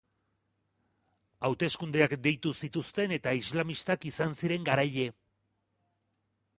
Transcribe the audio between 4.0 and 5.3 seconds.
izan ziren garaile.